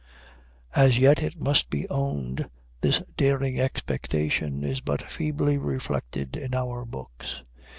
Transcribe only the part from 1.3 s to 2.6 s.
must be owned,